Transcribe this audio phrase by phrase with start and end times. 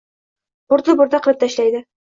[0.73, 1.89] burda-burda qilib tashlaydi!